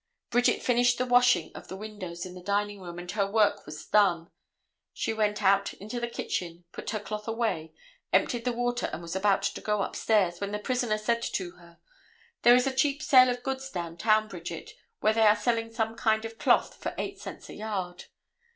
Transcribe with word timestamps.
Bridget 0.31 0.63
finished 0.63 0.97
the 0.97 1.05
washing 1.05 1.51
of 1.53 1.67
the 1.67 1.75
windows 1.75 2.25
in 2.25 2.33
the 2.33 2.41
dining 2.41 2.81
room 2.81 2.97
and 2.97 3.11
her 3.11 3.29
work 3.31 3.67
was 3.67 3.85
done. 3.85 4.31
She 4.93 5.13
went 5.13 5.43
out 5.43 5.73
into 5.75 5.99
the 5.99 6.07
kitchen, 6.07 6.63
put 6.71 6.89
her 6.89 6.99
cloth 6.99 7.27
away, 7.27 7.75
emptied 8.11 8.43
the 8.43 8.51
water 8.51 8.89
and 8.91 9.03
was 9.03 9.15
about 9.15 9.43
to 9.43 9.61
go 9.61 9.83
upstairs, 9.83 10.41
when 10.41 10.53
the 10.53 10.57
prisoner 10.57 10.97
said 10.97 11.21
to 11.21 11.51
her: 11.51 11.77
"There 12.41 12.55
is 12.55 12.65
a 12.65 12.73
cheap 12.75 13.03
sale 13.03 13.29
of 13.29 13.43
goods 13.43 13.69
down 13.69 13.95
town, 13.95 14.27
Bridget, 14.27 14.71
where 15.01 15.13
they 15.13 15.27
are 15.27 15.35
selling 15.35 15.71
some 15.71 15.95
kind 15.95 16.25
of 16.25 16.39
cloth 16.39 16.73
for 16.81 16.95
eight 16.97 17.19
cents 17.21 17.47
a 17.49 17.53
yard." 17.53 18.05